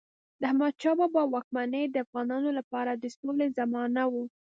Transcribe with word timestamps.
د 0.39 0.41
احمدشاه 0.49 0.95
بابا 0.99 1.23
واکمني 1.33 1.83
د 1.89 1.95
افغانانو 2.05 2.49
لپاره 2.59 2.91
د 2.95 3.05
سولې 3.17 3.47
زمانه 3.59 4.03
وه. 4.11 4.23